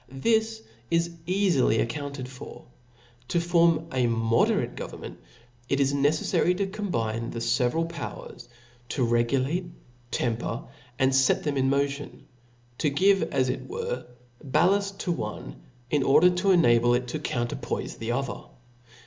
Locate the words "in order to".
15.93-16.49